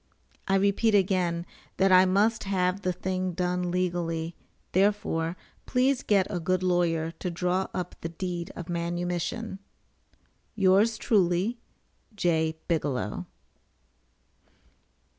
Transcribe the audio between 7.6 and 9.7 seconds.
up the deed of manumission.]